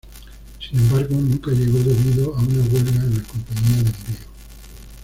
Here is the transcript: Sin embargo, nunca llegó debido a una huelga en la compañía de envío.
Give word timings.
Sin 0.59 0.79
embargo, 0.79 1.13
nunca 1.13 1.51
llegó 1.51 1.77
debido 1.77 2.35
a 2.35 2.39
una 2.39 2.63
huelga 2.73 3.01
en 3.03 3.17
la 3.19 3.23
compañía 3.23 3.83
de 3.83 3.89
envío. 3.91 4.25